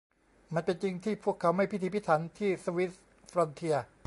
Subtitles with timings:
[0.53, 2.93] มันเป็นจริงที่พวกเขาไม่พิถีพิถันที่สวิส
[3.31, 3.85] ฟรอนเทียร์